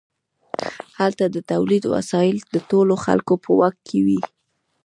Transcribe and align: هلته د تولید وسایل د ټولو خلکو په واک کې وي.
هلته 0.99 1.25
د 1.29 1.37
تولید 1.51 1.83
وسایل 1.93 2.37
د 2.53 2.55
ټولو 2.69 2.93
خلکو 3.05 3.33
په 3.43 3.49
واک 3.59 3.75
کې 3.87 3.99
وي. 4.05 4.21